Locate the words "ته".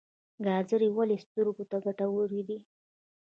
1.69-1.77